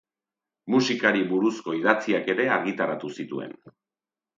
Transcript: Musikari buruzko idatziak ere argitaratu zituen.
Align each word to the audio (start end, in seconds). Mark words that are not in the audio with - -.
Musikari 0.75 1.21
buruzko 1.35 1.77
idatziak 1.83 2.35
ere 2.37 2.51
argitaratu 2.59 3.17
zituen. 3.23 3.59